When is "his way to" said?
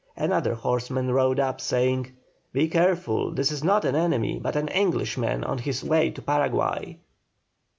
5.59-6.23